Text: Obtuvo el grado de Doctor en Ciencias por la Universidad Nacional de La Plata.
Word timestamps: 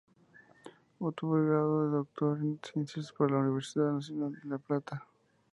Obtuvo 0.99 1.37
el 1.37 1.45
grado 1.45 1.85
de 1.85 1.97
Doctor 1.97 2.39
en 2.39 2.59
Ciencias 2.63 3.11
por 3.11 3.29
la 3.29 3.37
Universidad 3.37 3.91
Nacional 3.93 4.31
de 4.41 4.49
La 4.49 4.57
Plata. 4.57 5.05